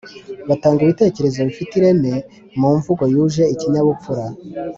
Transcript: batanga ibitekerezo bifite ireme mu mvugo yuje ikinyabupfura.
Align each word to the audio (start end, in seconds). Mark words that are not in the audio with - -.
batanga 0.49 0.79
ibitekerezo 0.81 1.39
bifite 1.49 1.71
ireme 1.79 2.13
mu 2.59 2.69
mvugo 2.77 3.03
yuje 3.13 3.43
ikinyabupfura. 3.53 4.23